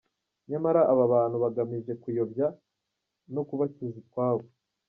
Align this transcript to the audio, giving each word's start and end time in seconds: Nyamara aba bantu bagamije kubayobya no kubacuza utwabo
Nyamara 0.49 0.81
aba 0.91 1.05
bantu 1.13 1.35
bagamije 1.43 1.91
kubayobya 2.01 2.47
no 3.33 3.41
kubacuza 3.47 3.95
utwabo 4.03 4.45